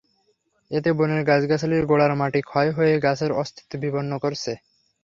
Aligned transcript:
এতে 0.71 0.89
বনের 0.97 1.21
গাছগাছালির 1.23 1.83
গোড়ার 1.85 2.13
মাটি 2.15 2.39
ক্ষয় 2.41 2.69
হয়ে 2.71 2.93
গাছের 3.05 3.31
অস্তিত্ব 3.33 3.73
বিপন্ন 3.83 4.11
করছে। 4.23 4.51